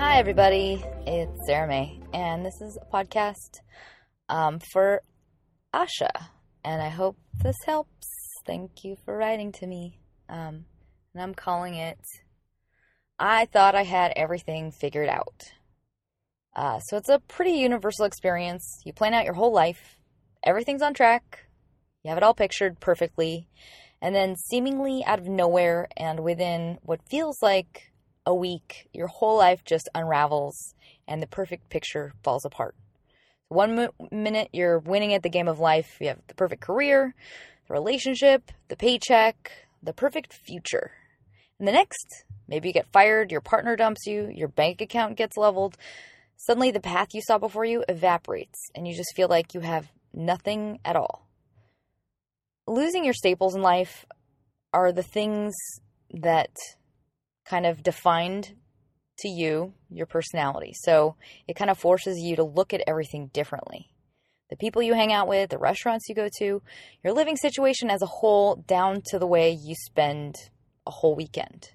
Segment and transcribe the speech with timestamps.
[0.00, 0.80] Hi, everybody.
[1.08, 3.58] It's Sarah May, and this is a podcast
[4.28, 5.02] um, for
[5.74, 6.10] Asha.
[6.64, 8.06] And I hope this helps.
[8.46, 9.98] Thank you for writing to me.
[10.28, 10.66] Um,
[11.12, 11.98] and I'm calling it
[13.18, 15.42] I Thought I Had Everything Figured Out.
[16.54, 18.80] Uh, so it's a pretty universal experience.
[18.86, 19.98] You plan out your whole life,
[20.44, 21.48] everything's on track,
[22.04, 23.48] you have it all pictured perfectly,
[24.00, 27.90] and then seemingly out of nowhere and within what feels like
[28.28, 30.74] a week, your whole life just unravels
[31.08, 32.74] and the perfect picture falls apart.
[33.48, 37.14] One minute you're winning at the game of life, you have the perfect career,
[37.66, 39.50] the relationship, the paycheck,
[39.82, 40.90] the perfect future.
[41.58, 45.38] And the next, maybe you get fired, your partner dumps you, your bank account gets
[45.38, 45.78] leveled.
[46.36, 49.90] Suddenly, the path you saw before you evaporates, and you just feel like you have
[50.12, 51.26] nothing at all.
[52.66, 54.04] Losing your staples in life
[54.74, 55.54] are the things
[56.12, 56.54] that
[57.48, 58.54] kind of defined
[59.18, 60.72] to you your personality.
[60.74, 63.90] So it kind of forces you to look at everything differently.
[64.50, 66.62] The people you hang out with, the restaurants you go to,
[67.04, 70.36] your living situation as a whole, down to the way you spend
[70.86, 71.70] a whole weekend.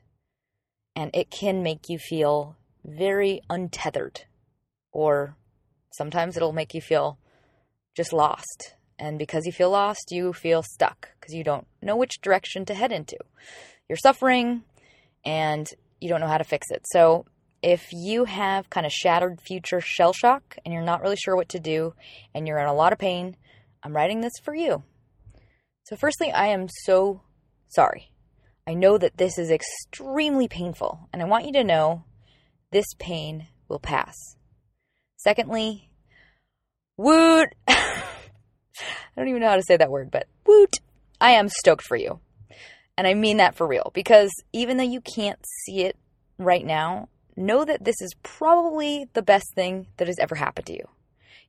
[0.96, 4.22] And it can make you feel very untethered,
[4.92, 5.36] or
[5.92, 7.18] sometimes it'll make you feel
[7.96, 8.74] just lost.
[8.98, 12.74] And because you feel lost, you feel stuck because you don't know which direction to
[12.74, 13.18] head into.
[13.88, 14.64] You're suffering,
[15.26, 15.68] and
[16.00, 16.84] you don't know how to fix it.
[16.92, 17.26] So,
[17.62, 21.50] if you have kind of shattered future shell shock and you're not really sure what
[21.50, 21.94] to do
[22.36, 23.38] and you're in a lot of pain,
[23.82, 24.83] I'm writing this for you.
[25.83, 27.22] So, firstly, I am so
[27.67, 28.12] sorry.
[28.66, 32.06] I know that this is extremely painful, and I want you to know
[32.72, 34.16] this pain will pass.
[35.17, 35.89] Secondly,
[36.95, 37.50] woot!
[37.67, 38.04] I
[39.17, 40.78] don't even know how to say that word, but woot!
[41.20, 42.20] I am stoked for you.
[42.98, 45.98] And I mean that for real because even though you can't see it
[46.37, 50.73] right now, know that this is probably the best thing that has ever happened to
[50.73, 50.87] you.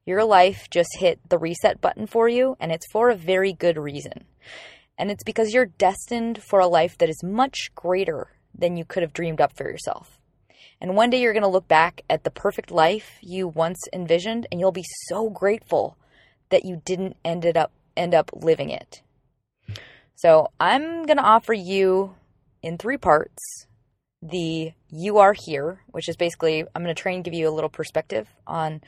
[0.07, 3.79] Your life just hit the reset button for you, and it's for a very good
[3.79, 4.25] reason.
[4.99, 9.03] And it's because you're destined for a life that is much greater than you could
[9.03, 10.19] have dreamed up for yourself.
[10.81, 14.47] And one day you're going to look back at the perfect life you once envisioned,
[14.51, 15.97] and you'll be so grateful
[16.51, 19.03] that you didn't ended up end up living it.
[20.15, 22.15] So I'm going to offer you
[22.63, 23.67] in three parts
[24.23, 27.53] the You Are Here, which is basically, I'm going to try and give you a
[27.53, 28.81] little perspective on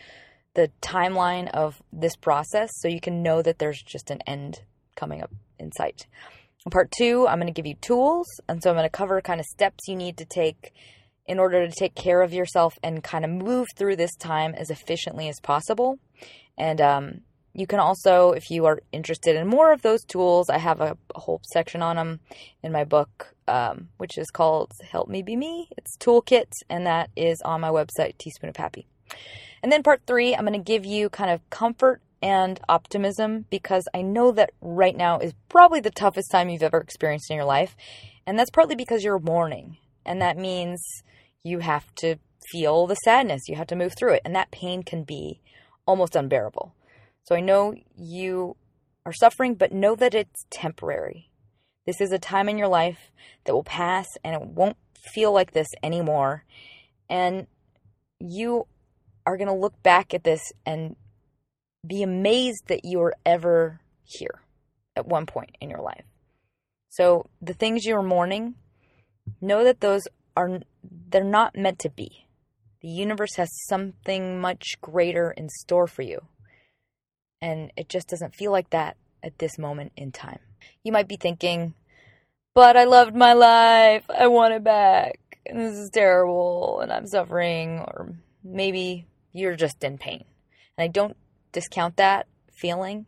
[0.55, 4.63] the timeline of this process so you can know that there's just an end
[4.95, 6.07] coming up in sight.
[6.65, 8.27] In part two, I'm going to give you tools.
[8.49, 10.73] And so I'm going to cover kind of steps you need to take
[11.27, 14.71] in order to take care of yourself and kind of move through this time as
[14.71, 15.99] efficiently as possible.
[16.57, 17.21] And um,
[17.57, 20.99] you can also, if you are interested in more of those tools, I have a,
[21.15, 22.21] a whole section on them
[22.63, 25.71] in my book, um, which is called Help Me Be Me.
[25.79, 28.87] It's Toolkit, and that is on my website, Teaspoon of Happy.
[29.63, 33.89] And then part three, I'm going to give you kind of comfort and optimism because
[33.95, 37.47] I know that right now is probably the toughest time you've ever experienced in your
[37.47, 37.75] life.
[38.27, 39.79] And that's partly because you're mourning.
[40.05, 40.85] And that means
[41.43, 42.17] you have to
[42.53, 44.23] feel the sadness, you have to move through it.
[44.27, 45.41] And that pain can be
[45.87, 46.75] almost unbearable.
[47.27, 48.57] So I know you
[49.05, 51.31] are suffering, but know that it's temporary.
[51.85, 53.11] This is a time in your life
[53.45, 54.77] that will pass and it won't
[55.13, 56.45] feel like this anymore.
[57.09, 57.47] And
[58.21, 58.67] you
[59.25, 60.97] are going to look back at this and
[61.87, 64.41] be amazed that you were ever here
[64.97, 66.05] at one point in your life.
[66.89, 68.55] So the things you're mourning,
[69.41, 70.03] know that those
[70.37, 70.61] are
[71.09, 72.27] they're not meant to be.
[72.83, 76.23] The universe has something much greater in store for you.
[77.41, 80.41] And it just doesn't feel like that at this moment in time.
[80.83, 81.75] You might be thinking,
[82.55, 84.05] but I loved my life.
[84.09, 85.21] I want it back.
[85.45, 87.81] And this is terrible and I'm suffering.
[87.81, 90.25] Or maybe you're just in pain.
[90.77, 91.17] And I don't
[91.53, 93.07] discount that feeling.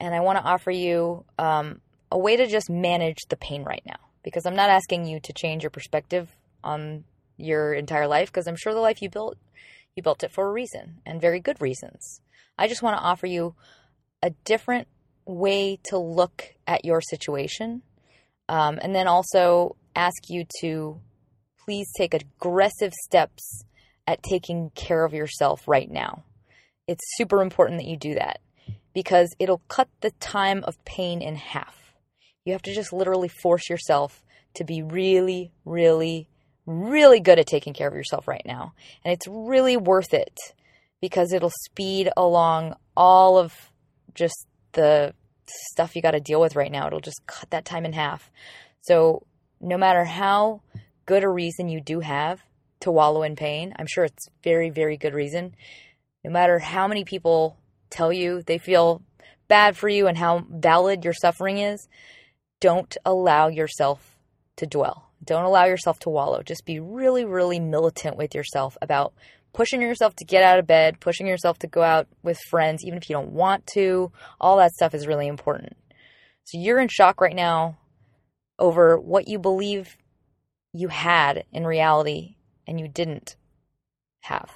[0.00, 3.82] And I want to offer you um, a way to just manage the pain right
[3.86, 3.96] now.
[4.22, 6.28] Because I'm not asking you to change your perspective
[6.64, 7.04] on
[7.36, 9.36] your entire life, because I'm sure the life you built,
[9.94, 12.20] you built it for a reason and very good reasons.
[12.58, 13.54] I just want to offer you
[14.22, 14.88] a different
[15.26, 17.82] way to look at your situation.
[18.48, 21.00] Um, and then also ask you to
[21.64, 23.64] please take aggressive steps
[24.06, 26.22] at taking care of yourself right now.
[26.86, 28.40] It's super important that you do that
[28.94, 31.94] because it'll cut the time of pain in half.
[32.44, 34.22] You have to just literally force yourself
[34.54, 36.28] to be really, really,
[36.64, 38.74] really good at taking care of yourself right now.
[39.04, 40.38] And it's really worth it
[41.00, 43.52] because it'll speed along all of
[44.14, 45.14] just the
[45.46, 46.86] stuff you got to deal with right now.
[46.86, 48.30] It'll just cut that time in half.
[48.80, 49.26] So,
[49.60, 50.62] no matter how
[51.06, 52.40] good a reason you do have
[52.80, 55.54] to wallow in pain, I'm sure it's very, very good reason.
[56.24, 57.56] No matter how many people
[57.90, 59.02] tell you they feel
[59.48, 61.88] bad for you and how valid your suffering is,
[62.60, 64.18] don't allow yourself
[64.56, 65.10] to dwell.
[65.24, 66.42] Don't allow yourself to wallow.
[66.42, 69.14] Just be really, really militant with yourself about
[69.56, 72.98] pushing yourself to get out of bed, pushing yourself to go out with friends, even
[72.98, 74.12] if you don't want to.
[74.38, 75.74] All that stuff is really important.
[76.44, 77.78] So you're in shock right now
[78.58, 79.96] over what you believe
[80.74, 82.36] you had in reality
[82.66, 83.36] and you didn't
[84.20, 84.50] have.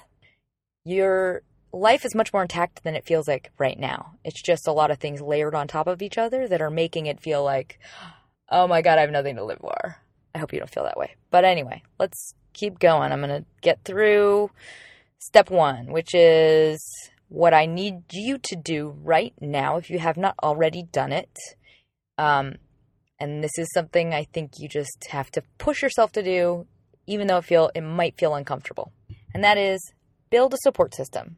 [0.85, 1.41] Your
[1.73, 4.17] life is much more intact than it feels like right now.
[4.23, 7.07] It's just a lot of things layered on top of each other that are making
[7.07, 7.79] it feel like,
[8.49, 9.97] oh my God, I have nothing to live for.
[10.35, 11.15] I hope you don't feel that way.
[11.31, 13.11] But anyway, let's keep going.
[13.11, 14.51] I'm going to get through
[15.21, 16.83] step one, which is
[17.29, 21.37] what I need you to do right now if you have not already done it.
[22.17, 22.55] Um,
[23.19, 26.65] and this is something I think you just have to push yourself to do,
[27.07, 28.91] even though it feel it might feel uncomfortable.
[29.33, 29.79] And that is
[30.29, 31.37] build a support system.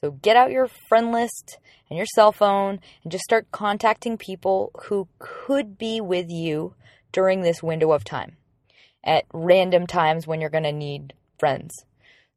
[0.00, 4.72] So get out your friend list and your cell phone and just start contacting people
[4.86, 6.74] who could be with you
[7.12, 8.36] during this window of time
[9.04, 11.84] at random times when you're going to need friends.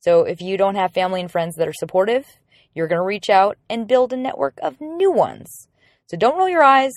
[0.03, 2.25] So if you don't have family and friends that are supportive,
[2.73, 5.67] you're going to reach out and build a network of new ones.
[6.07, 6.93] So don't roll your eyes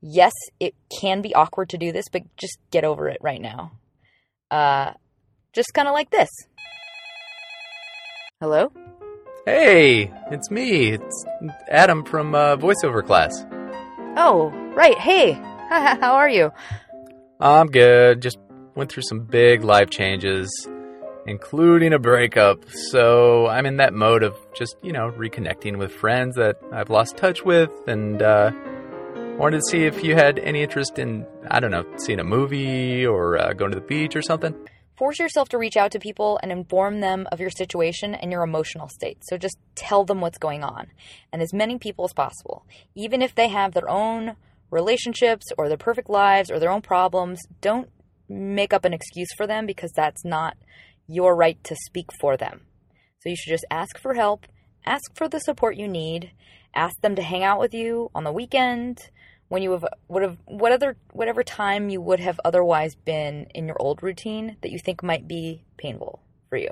[0.00, 3.72] yes, it can be awkward to do this, but just get over it right now.
[4.50, 4.92] Uh,
[5.52, 6.28] just kind of like this.
[8.40, 8.72] Hello?
[9.44, 10.92] Hey, it's me.
[10.92, 11.24] It's
[11.68, 13.44] Adam from uh, voiceover class.
[14.16, 14.98] Oh, right.
[14.98, 15.32] Hey,
[15.68, 16.52] how are you?
[17.38, 18.20] I'm good.
[18.20, 18.38] Just
[18.74, 20.50] went through some big life changes,
[21.30, 22.68] including a breakup.
[22.90, 27.16] So I'm in that mode of just, you know, reconnecting with friends that I've lost
[27.16, 28.50] touch with and, uh,
[29.40, 33.06] Wanted to see if you had any interest in, I don't know, seeing a movie
[33.06, 34.54] or uh, going to the beach or something.
[34.98, 38.42] Force yourself to reach out to people and inform them of your situation and your
[38.42, 39.22] emotional state.
[39.22, 40.88] So just tell them what's going on.
[41.32, 42.66] And as many people as possible.
[42.94, 44.36] Even if they have their own
[44.70, 47.88] relationships or their perfect lives or their own problems, don't
[48.28, 50.54] make up an excuse for them because that's not
[51.10, 52.60] your right to speak for them.
[53.18, 54.46] So you should just ask for help,
[54.86, 56.30] ask for the support you need,
[56.74, 59.10] ask them to hang out with you on the weekend,
[59.48, 63.66] when you have would have what other whatever time you would have otherwise been in
[63.66, 66.70] your old routine that you think might be painful for you.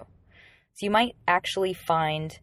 [0.75, 2.39] So you might actually find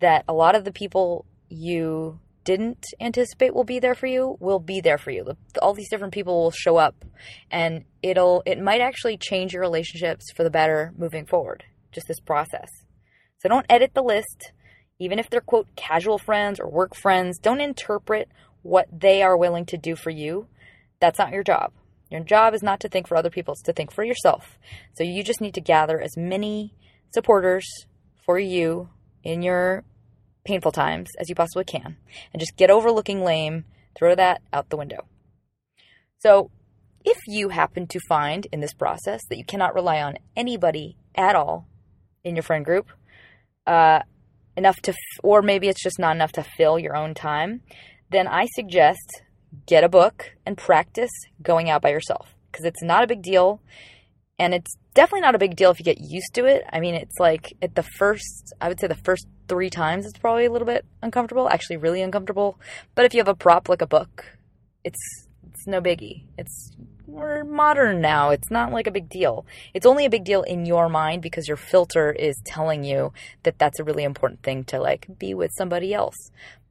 [0.00, 4.58] that a lot of the people you didn't anticipate will be there for you will
[4.58, 5.26] be there for you.
[5.60, 7.04] All these different people will show up
[7.50, 11.64] and it'll it might actually change your relationships for the better moving forward.
[11.92, 12.68] Just this process.
[13.38, 14.52] So don't edit the list
[15.00, 18.28] even if they're quote casual friends or work friends, don't interpret
[18.62, 20.46] what they are willing to do for you.
[21.00, 21.72] That's not your job.
[22.10, 24.58] Your job is not to think for other people, it's to think for yourself.
[24.94, 26.74] So you just need to gather as many
[27.14, 27.66] supporters
[28.24, 28.90] for you
[29.24, 29.84] in your
[30.44, 31.96] painful times as you possibly can
[32.32, 33.64] and just get over looking lame,
[33.96, 35.06] throw that out the window.
[36.18, 36.50] So,
[37.02, 41.34] if you happen to find in this process that you cannot rely on anybody at
[41.34, 41.66] all
[42.22, 42.90] in your friend group,
[43.66, 44.00] uh,
[44.54, 47.62] enough to, f- or maybe it's just not enough to fill your own time,
[48.10, 49.22] then I suggest
[49.66, 51.10] get a book and practice
[51.42, 53.60] going out by yourself because it's not a big deal.
[54.40, 56.64] And it's definitely not a big deal if you get used to it.
[56.72, 60.18] I mean, it's like at the first, I would say the first three times, it's
[60.18, 62.58] probably a little bit uncomfortable, actually, really uncomfortable.
[62.94, 64.24] But if you have a prop like a book,
[64.82, 64.98] it's
[65.46, 66.22] it's no biggie.
[66.38, 66.70] It's
[67.06, 68.30] we're modern now.
[68.30, 69.44] It's not like a big deal.
[69.74, 73.58] It's only a big deal in your mind because your filter is telling you that
[73.58, 76.16] that's a really important thing to like be with somebody else.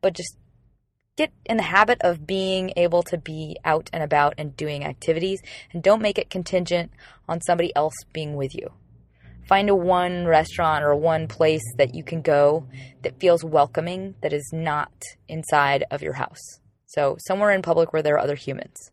[0.01, 0.35] But just
[1.19, 5.41] get in the habit of being able to be out and about and doing activities
[5.73, 6.89] and don't make it contingent
[7.27, 8.71] on somebody else being with you.
[9.45, 12.67] Find a one restaurant or one place that you can go
[13.01, 14.93] that feels welcoming that is not
[15.27, 16.61] inside of your house.
[16.85, 18.91] So, somewhere in public where there are other humans.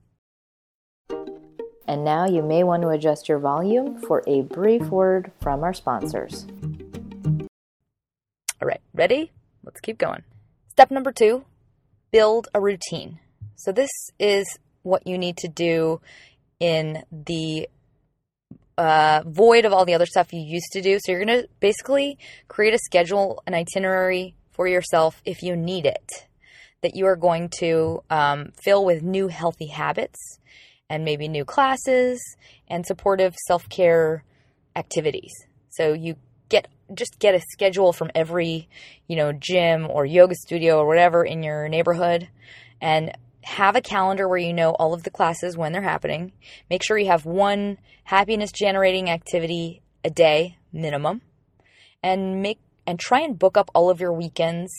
[1.88, 5.73] And now you may want to adjust your volume for a brief word from our
[5.73, 6.45] sponsors.
[8.61, 9.30] All right, ready?
[9.62, 10.25] Let's keep going.
[10.71, 11.45] Step number two
[12.11, 13.21] build a routine.
[13.57, 14.47] So, this is
[14.83, 16.01] what you need to do
[16.61, 17.69] in the
[18.79, 20.99] uh, void of all the other stuff you used to do.
[20.99, 25.87] So you're going to basically create a schedule, an itinerary for yourself if you need
[25.87, 26.27] it,
[26.83, 30.39] that you are going to um, fill with new healthy habits
[30.89, 32.21] and maybe new classes
[32.69, 34.25] and supportive self care
[34.75, 35.33] activities.
[35.71, 36.17] So you
[36.95, 38.69] just get a schedule from every
[39.07, 42.28] you know gym or yoga studio or whatever in your neighborhood
[42.81, 43.12] and
[43.43, 46.33] have a calendar where you know all of the classes when they're happening.
[46.69, 51.23] Make sure you have one happiness generating activity a day minimum
[52.02, 54.73] and make and try and book up all of your weekends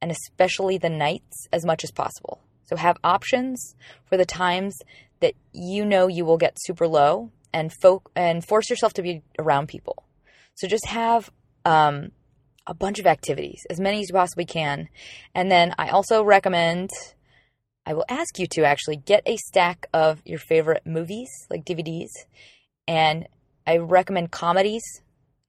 [0.00, 2.40] and especially the nights as much as possible.
[2.66, 3.74] So have options
[4.08, 4.76] for the times
[5.20, 9.22] that you know you will get super low and fo- and force yourself to be
[9.38, 10.04] around people.
[10.54, 11.30] So just have
[11.64, 12.12] um,
[12.66, 14.88] a bunch of activities, as many as you possibly can.
[15.34, 16.90] And then I also recommend
[17.86, 22.10] I will ask you to actually get a stack of your favorite movies, like DVDs,
[22.86, 23.26] and
[23.66, 24.82] I recommend comedies,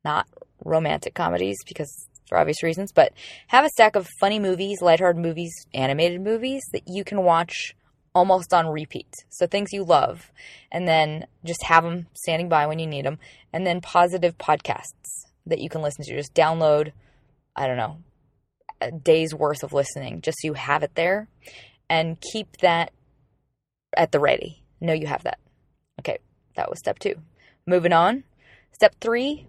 [0.04, 0.28] not
[0.64, 3.14] romantic comedies because for obvious reasons, but
[3.48, 7.76] have a stack of funny movies, lighthearted movies, animated movies that you can watch
[8.16, 9.14] almost on repeat.
[9.30, 10.32] So things you love,
[10.72, 13.20] and then just have them standing by when you need them,
[13.52, 16.16] and then positive podcasts that you can listen to.
[16.16, 16.92] Just download,
[17.56, 17.98] I don't know,
[18.80, 21.28] a day's worth of listening, just so you have it there
[21.90, 22.92] and keep that
[23.96, 24.64] at the ready.
[24.80, 25.40] Know you have that.
[26.00, 26.18] Okay,
[26.56, 27.16] that was step two.
[27.68, 28.24] Moving on.
[28.72, 29.46] Step three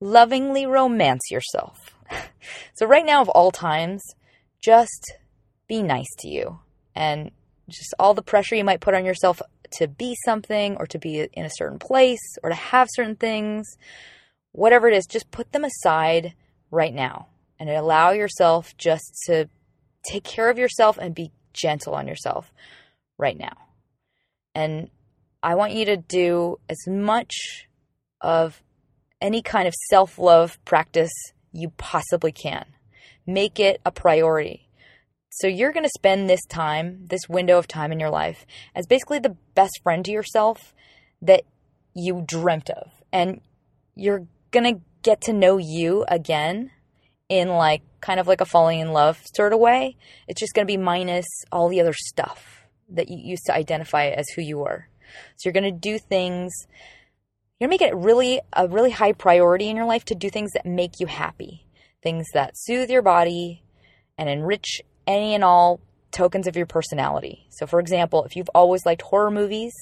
[0.00, 1.94] lovingly romance yourself.
[2.74, 4.02] so, right now, of all times,
[4.62, 5.14] just
[5.68, 6.60] be nice to you
[6.94, 7.30] and
[7.68, 11.28] just all the pressure you might put on yourself to be something or to be
[11.32, 13.66] in a certain place or to have certain things,
[14.56, 16.34] whatever it is, just put them aside
[16.70, 19.48] right now and allow yourself just to
[20.04, 22.52] take care of yourself and be gentle on yourself
[23.18, 23.56] right now.
[24.54, 24.90] And
[25.42, 27.68] I want you to do as much
[28.20, 28.62] of
[29.20, 31.12] any kind of self love practice
[31.52, 32.64] you possibly can.
[33.26, 34.68] Make it a priority.
[35.30, 38.86] So you're going to spend this time, this window of time in your life, as
[38.86, 40.74] basically the best friend to yourself
[41.20, 41.42] that
[41.94, 42.90] you dreamt of.
[43.12, 43.40] And
[43.94, 44.26] you're
[44.60, 46.70] going to get to know you again
[47.28, 49.96] in like kind of like a falling in love sort of way.
[50.28, 54.06] It's just going to be minus all the other stuff that you used to identify
[54.08, 54.88] as who you were.
[55.36, 56.52] So you're going to do things
[57.58, 60.28] you're going to make it really a really high priority in your life to do
[60.28, 61.66] things that make you happy.
[62.02, 63.62] Things that soothe your body
[64.18, 67.46] and enrich any and all tokens of your personality.
[67.50, 69.72] So for example, if you've always liked horror movies,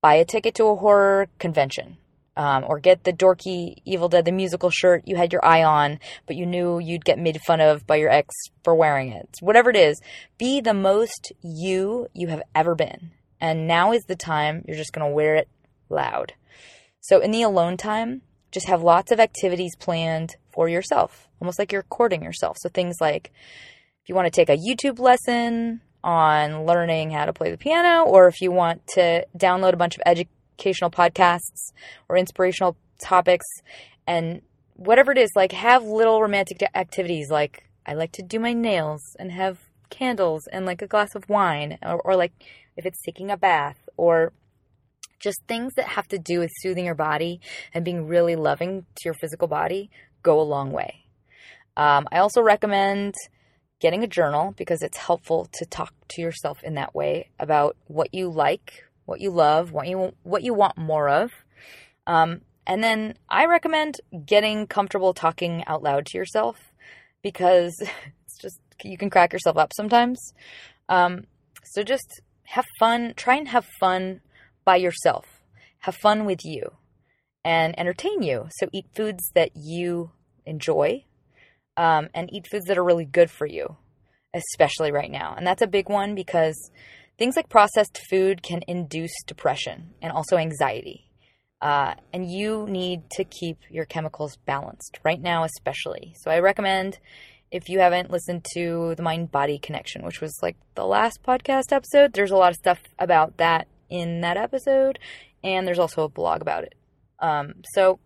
[0.00, 1.98] buy a ticket to a horror convention
[2.40, 5.98] um, or get the dorky Evil Dead the musical shirt you had your eye on,
[6.26, 9.28] but you knew you'd get made fun of by your ex for wearing it.
[9.42, 10.00] Whatever it is,
[10.38, 13.10] be the most you you have ever been.
[13.42, 15.48] And now is the time you're just going to wear it
[15.90, 16.32] loud.
[17.02, 21.72] So in the alone time, just have lots of activities planned for yourself, almost like
[21.72, 22.56] you're courting yourself.
[22.58, 23.32] So things like
[24.02, 28.04] if you want to take a YouTube lesson on learning how to play the piano,
[28.04, 31.72] or if you want to download a bunch of education educational podcasts
[32.08, 33.46] or inspirational topics
[34.06, 34.42] and
[34.74, 37.30] whatever it is, like have little romantic activities.
[37.30, 41.28] Like I like to do my nails and have candles and like a glass of
[41.28, 42.32] wine, or, or like
[42.76, 44.32] if it's taking a bath, or
[45.18, 47.40] just things that have to do with soothing your body
[47.74, 49.90] and being really loving to your physical body
[50.22, 51.04] go a long way.
[51.76, 53.14] Um, I also recommend
[53.80, 58.14] getting a journal because it's helpful to talk to yourself in that way about what
[58.14, 61.32] you like, what you love, what you what you want more of.
[62.06, 66.56] Um, and then I recommend getting comfortable talking out loud to yourself
[67.20, 67.74] because
[68.24, 70.32] it's just you can crack yourself up sometimes.
[70.88, 71.24] Um,
[71.64, 73.14] so just have fun.
[73.16, 74.20] Try and have fun
[74.64, 75.26] by yourself.
[75.80, 76.70] Have fun with you
[77.44, 78.46] and entertain you.
[78.58, 80.12] So eat foods that you
[80.46, 81.04] enjoy
[81.76, 83.76] um, and eat foods that are really good for you,
[84.34, 85.34] especially right now.
[85.36, 86.70] And that's a big one because
[87.20, 91.10] Things like processed food can induce depression and also anxiety.
[91.60, 96.14] Uh, and you need to keep your chemicals balanced right now, especially.
[96.22, 96.98] So I recommend
[97.50, 101.72] if you haven't listened to the mind body connection, which was like the last podcast
[101.72, 104.98] episode, there's a lot of stuff about that in that episode,
[105.44, 106.74] and there's also a blog about it.
[107.18, 108.00] Um, so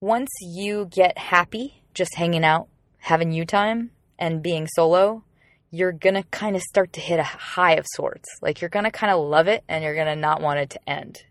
[0.00, 2.66] once you get happy just hanging out,
[2.98, 5.22] having you time, and being solo,
[5.70, 8.28] you're going to kind of start to hit a high of sorts.
[8.42, 10.70] Like you're going to kind of love it and you're going to not want it
[10.70, 11.22] to end.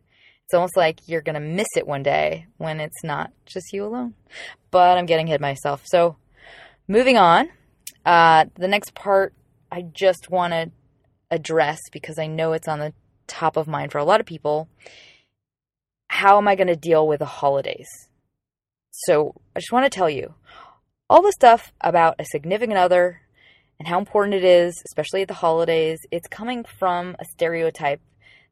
[0.45, 3.85] It's almost like you're going to miss it one day when it's not just you
[3.85, 4.15] alone.
[4.71, 5.83] But I'm getting ahead myself.
[5.85, 6.15] So
[6.87, 7.49] moving on,
[8.05, 9.33] uh, the next part
[9.71, 10.71] I just want to
[11.29, 12.93] address because I know it's on the
[13.27, 14.69] top of mind for a lot of people.
[16.07, 17.87] How am I going to deal with the holidays?
[18.91, 20.33] So I just want to tell you
[21.09, 23.21] all the stuff about a significant other
[23.79, 28.01] and how important it is, especially at the holidays, it's coming from a stereotype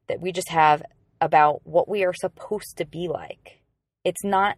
[0.08, 0.82] that we just have
[1.20, 3.60] about what we are supposed to be like.
[4.04, 4.56] It's not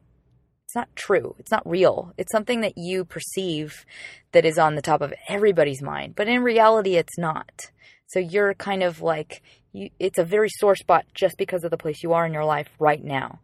[0.65, 1.35] it's not true.
[1.41, 2.13] It's not real.
[2.17, 3.85] It's something that you perceive
[4.31, 7.73] that is on the top of everybody's mind, but in reality it's not.
[8.07, 11.77] So you're kind of like you, it's a very sore spot just because of the
[11.77, 13.41] place you are in your life right now.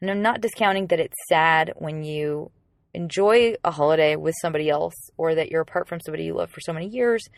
[0.00, 2.52] And I'm not discounting that it's sad when you
[2.98, 6.60] enjoy a holiday with somebody else or that you're apart from somebody you love for
[6.60, 7.28] so many years,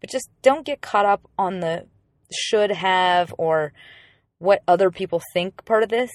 [0.00, 1.86] but just don't get caught up on the
[2.32, 3.72] should have or
[4.38, 6.10] what other people think part of this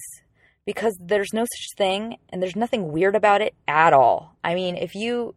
[0.66, 4.38] because there's no such thing and there's nothing weird about it at all.
[4.42, 5.36] I mean, if you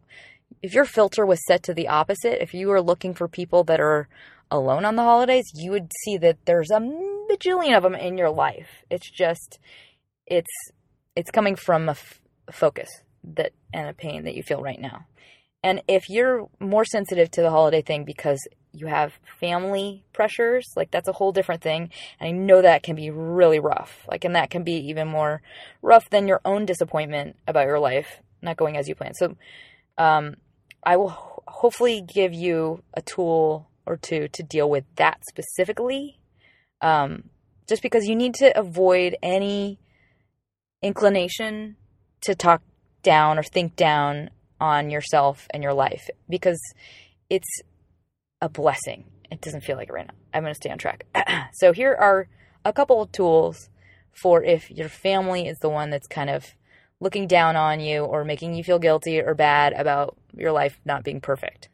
[0.63, 3.81] if your filter was set to the opposite, if you were looking for people that
[3.81, 4.09] are
[4.49, 6.79] alone on the holidays, you would see that there's a
[7.29, 8.85] bajillion of them in your life.
[8.91, 9.59] It's just
[10.25, 10.55] it's
[11.17, 12.21] it's coming from a f-
[12.53, 12.89] focus
[13.35, 15.07] that and a pain that you feel right now.
[15.63, 20.91] And if you're more sensitive to the holiday thing because you have family pressures, like
[20.91, 21.91] that's a whole different thing.
[22.21, 24.07] And I know that can be really rough.
[24.09, 25.43] Like, and that can be even more
[25.83, 29.17] rough than your own disappointment about your life not going as you planned.
[29.17, 29.37] So,
[29.99, 30.37] um,
[30.83, 36.19] I will ho- hopefully give you a tool or two to deal with that specifically.
[36.81, 37.25] Um,
[37.69, 39.79] just because you need to avoid any
[40.83, 41.77] inclination
[42.23, 42.63] to talk
[43.07, 46.61] down or think down on yourself and your life because
[47.31, 47.61] it's
[48.43, 49.05] a blessing.
[49.31, 50.15] It doesn't feel like it right now.
[50.35, 51.07] I'm going to stay on track.
[51.55, 52.29] so here are
[52.65, 53.71] a couple of tools
[54.13, 56.45] for if your family is the one that's kind of
[57.01, 61.05] looking down on you or making you feel guilty or bad about your life not
[61.05, 61.69] being perfect.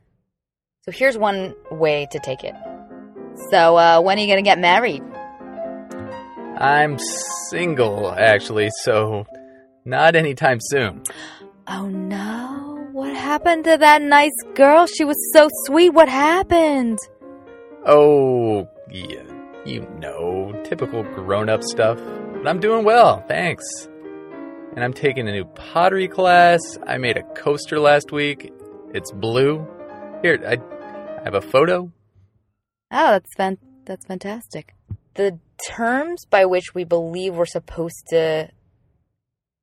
[0.84, 2.54] So here's one way to take it.
[3.50, 5.02] So uh, when are you going to get married?
[6.58, 6.98] I'm
[7.48, 9.24] single, actually, so
[9.84, 11.02] not anytime soon.
[11.66, 12.88] Oh no.
[12.92, 14.86] What happened to that nice girl?
[14.86, 15.90] She was so sweet.
[15.90, 16.98] What happened?
[17.86, 19.24] Oh, yeah,
[19.64, 21.98] you know, typical grown up stuff.
[22.34, 23.64] But I'm doing well, thanks.
[24.74, 26.60] And I'm taking a new pottery class.
[26.86, 28.52] I made a coaster last week.
[28.94, 29.66] It's blue.
[30.22, 30.58] Here, I,
[31.18, 31.90] I have a photo.
[32.90, 34.74] Oh, that's fan- that's fantastic.
[35.14, 38.50] The terms by which we believe we're supposed to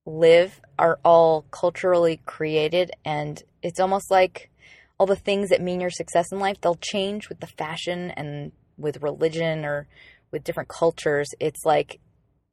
[0.10, 4.50] live are all culturally created and it's almost like
[4.98, 8.52] all the things that mean your success in life they'll change with the fashion and
[8.78, 9.88] with religion or
[10.32, 11.30] with different cultures.
[11.39, 12.00] It's like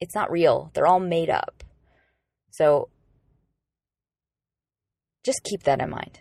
[0.01, 0.71] it's not real.
[0.75, 1.65] They're all made up.
[2.51, 2.89] So
[5.25, 6.21] just keep that in mind.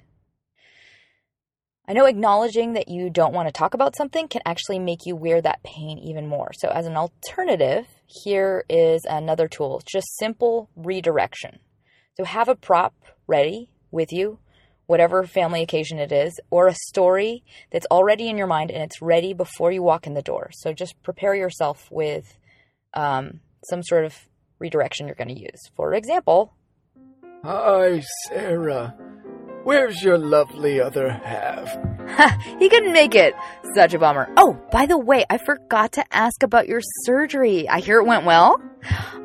[1.87, 5.15] I know acknowledging that you don't want to talk about something can actually make you
[5.15, 6.51] wear that pain even more.
[6.57, 11.59] So, as an alternative, here is another tool just simple redirection.
[12.15, 12.93] So, have a prop
[13.27, 14.39] ready with you,
[14.85, 19.01] whatever family occasion it is, or a story that's already in your mind and it's
[19.01, 20.49] ready before you walk in the door.
[20.53, 22.37] So, just prepare yourself with
[22.93, 24.15] um, some sort of
[24.59, 25.69] redirection you're going to use.
[25.75, 26.53] For example,
[27.43, 28.95] Hi, Sarah.
[29.63, 31.77] Where's your lovely other half?
[32.59, 33.33] He couldn't make it.
[33.75, 34.31] Such a bummer.
[34.37, 37.67] Oh, by the way, I forgot to ask about your surgery.
[37.67, 38.61] I hear it went well.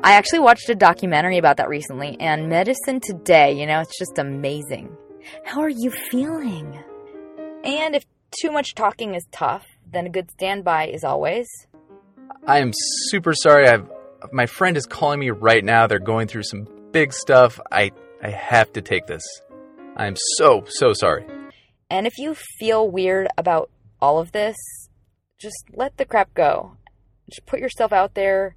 [0.03, 4.17] I actually watched a documentary about that recently, and medicine today, you know, it's just
[4.17, 4.95] amazing.
[5.45, 6.83] How are you feeling?
[7.63, 8.05] And if
[8.41, 11.47] too much talking is tough, then a good standby is always.
[12.47, 13.67] I am super sorry.
[13.67, 13.87] I've
[14.31, 15.87] my friend is calling me right now.
[15.87, 17.59] They're going through some big stuff.
[17.71, 17.91] I
[18.23, 19.23] I have to take this.
[19.95, 21.25] I'm so so sorry.
[21.91, 23.69] And if you feel weird about
[24.01, 24.55] all of this,
[25.37, 26.77] just let the crap go.
[27.29, 28.55] Just put yourself out there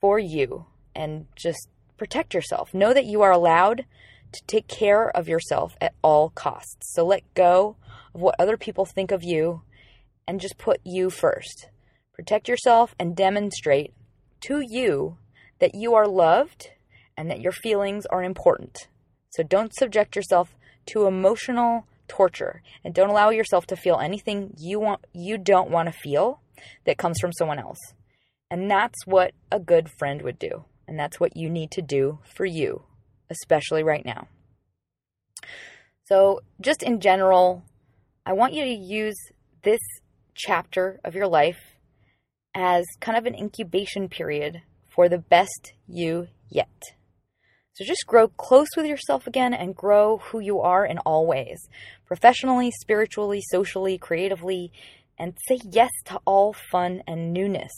[0.00, 2.72] for you and just protect yourself.
[2.72, 3.84] Know that you are allowed
[4.32, 6.94] to take care of yourself at all costs.
[6.94, 7.76] So let go
[8.14, 9.60] of what other people think of you
[10.26, 11.68] and just put you first.
[12.14, 13.92] Protect yourself and demonstrate
[14.44, 15.18] to you
[15.58, 16.70] that you are loved
[17.18, 18.88] and that your feelings are important.
[19.28, 24.80] So don't subject yourself to emotional torture and don't allow yourself to feel anything you
[24.80, 26.40] want you don't want to feel
[26.84, 27.78] that comes from someone else.
[28.50, 30.64] And that's what a good friend would do.
[30.88, 32.82] And that's what you need to do for you,
[33.30, 34.26] especially right now.
[36.04, 37.62] So, just in general,
[38.26, 39.16] I want you to use
[39.62, 39.78] this
[40.34, 41.60] chapter of your life
[42.56, 46.82] as kind of an incubation period for the best you yet.
[47.80, 51.66] So just grow close with yourself again and grow who you are in all ways
[52.04, 54.70] professionally, spiritually, socially, creatively,
[55.18, 57.72] and say yes to all fun and newness.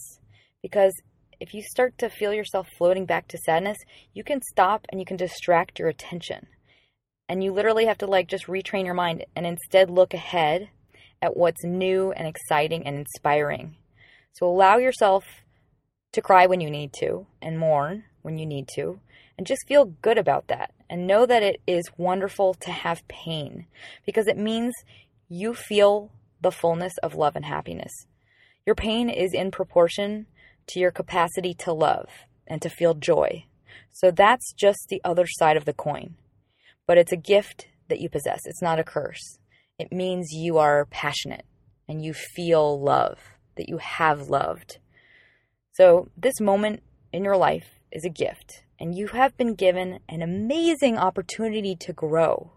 [0.61, 0.93] Because
[1.39, 3.79] if you start to feel yourself floating back to sadness,
[4.13, 6.49] you can stop and you can distract your attention.
[7.29, 10.71] And you literally have to like just retrain your mind and instead look ahead
[11.21, 13.77] at what's new and exciting and inspiring.
[14.33, 15.23] So allow yourself
[16.11, 18.99] to cry when you need to and mourn when you need to
[19.43, 23.67] and just feel good about that and know that it is wonderful to have pain
[24.07, 24.73] because it means
[25.29, 27.91] you feel the fullness of love and happiness.
[28.65, 30.27] Your pain is in proportion
[30.69, 32.07] to your capacity to love
[32.47, 33.47] and to feel joy.
[33.91, 36.15] So that's just the other side of the coin.
[36.87, 39.41] But it's a gift that you possess, it's not a curse.
[39.77, 41.47] It means you are passionate
[41.89, 43.19] and you feel love,
[43.57, 44.79] that you have loved.
[45.73, 50.23] So, this moment in your life is a gift, and you have been given an
[50.23, 52.51] amazing opportunity to grow.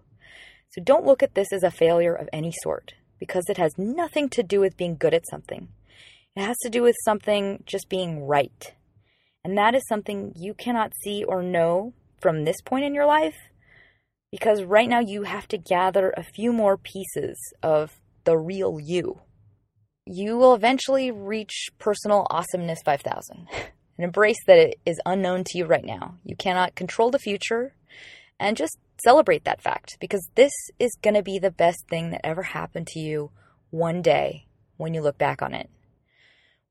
[0.71, 4.29] So, don't look at this as a failure of any sort because it has nothing
[4.29, 5.69] to do with being good at something.
[6.35, 8.73] It has to do with something just being right.
[9.43, 13.37] And that is something you cannot see or know from this point in your life
[14.31, 19.21] because right now you have to gather a few more pieces of the real you.
[20.07, 23.47] You will eventually reach personal awesomeness 5000
[23.97, 26.15] and embrace that it is unknown to you right now.
[26.23, 27.73] You cannot control the future
[28.39, 32.25] and just celebrate that fact because this is going to be the best thing that
[32.25, 33.31] ever happened to you
[33.69, 34.45] one day
[34.77, 35.69] when you look back on it.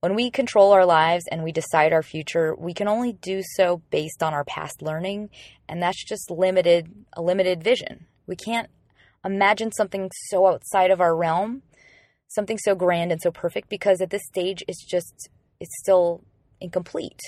[0.00, 3.80] When we control our lives and we decide our future, we can only do so
[3.90, 5.30] based on our past learning,
[5.66, 8.06] and that's just limited a limited vision.
[8.26, 8.68] We can't
[9.24, 11.62] imagine something so outside of our realm,
[12.28, 16.22] something so grand and so perfect because at this stage it's just it's still
[16.64, 17.20] incomplete.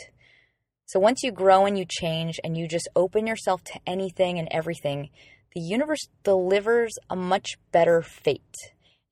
[0.86, 4.48] So once you grow and you change and you just open yourself to anything and
[4.50, 5.10] everything,
[5.54, 8.56] the universe delivers a much better fate.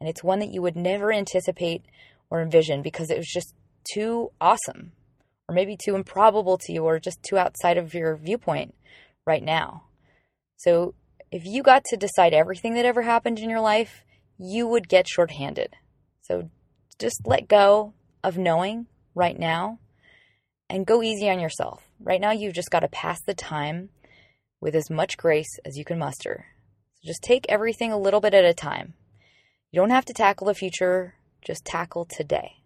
[0.00, 1.82] And it's one that you would never anticipate
[2.30, 3.54] or envision because it was just
[3.92, 4.92] too awesome
[5.48, 8.74] or maybe too improbable to you or just too outside of your viewpoint
[9.26, 9.84] right now.
[10.56, 10.94] So
[11.30, 14.04] if you got to decide everything that ever happened in your life,
[14.38, 15.74] you would get shorthanded.
[16.22, 16.50] So
[16.98, 19.78] just let go of knowing right now
[20.74, 21.88] and go easy on yourself.
[22.00, 23.90] Right now, you've just got to pass the time
[24.60, 26.46] with as much grace as you can muster.
[26.94, 28.94] So just take everything a little bit at a time.
[29.70, 31.14] You don't have to tackle the future
[31.46, 32.56] just tackle today.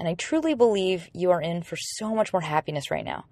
[0.00, 3.26] And I truly believe you are in for so much more happiness right now.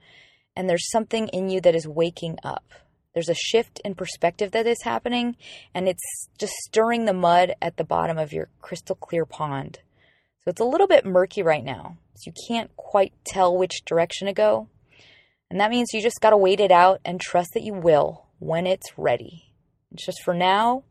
[0.55, 2.73] And there's something in you that is waking up.
[3.13, 5.35] There's a shift in perspective that is happening,
[5.75, 9.81] and it's just stirring the mud at the bottom of your crystal clear pond.
[10.45, 11.99] So it's a little bit murky right now.
[12.15, 14.69] So you can't quite tell which direction to go.
[15.51, 18.27] And that means you just got to wait it out and trust that you will
[18.39, 19.53] when it's ready.
[19.93, 20.85] It's just for now,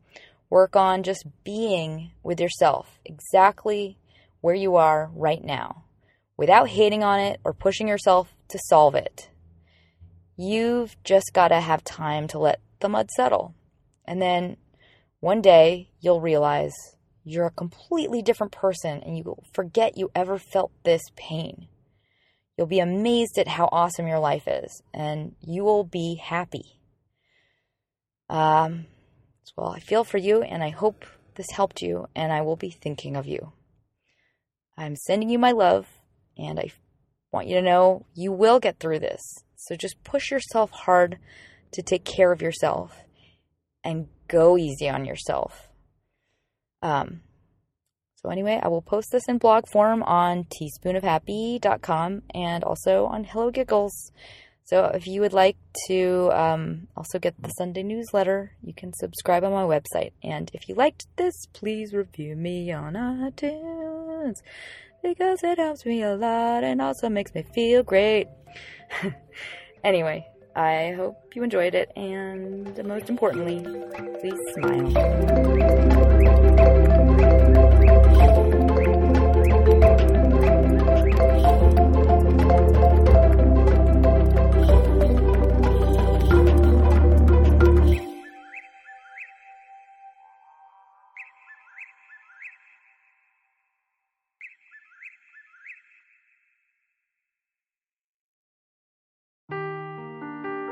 [0.50, 3.96] Work on just being with yourself exactly
[4.40, 5.84] where you are right now
[6.36, 9.30] without hating on it or pushing yourself to solve it.
[10.36, 13.54] You've just got to have time to let the mud settle.
[14.04, 14.56] And then
[15.20, 16.74] one day you'll realize
[17.30, 21.68] you're a completely different person and you forget you ever felt this pain.
[22.56, 26.80] You'll be amazed at how awesome your life is and you will be happy.
[28.28, 28.86] Um,
[29.56, 31.04] well, I feel for you and I hope
[31.40, 33.52] this helped you, and I will be thinking of you.
[34.76, 35.86] I'm sending you my love,
[36.36, 36.70] and I
[37.32, 39.22] want you to know you will get through this.
[39.56, 41.18] So just push yourself hard
[41.72, 43.04] to take care of yourself
[43.82, 45.69] and go easy on yourself.
[46.82, 47.20] Um,
[48.16, 53.50] so, anyway, I will post this in blog form on teaspoonofhappy.com and also on Hello
[53.50, 54.12] Giggles.
[54.70, 55.56] So if you would like
[55.88, 60.12] to um, also get the Sunday newsletter, you can subscribe on my website.
[60.22, 64.36] And if you liked this, please review me on iTunes
[65.02, 68.28] because it helps me a lot and also makes me feel great.
[69.84, 73.64] anyway, I hope you enjoyed it, and most importantly,
[74.20, 75.99] please smile.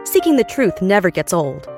[0.04, 1.77] Seeking the truth never gets old.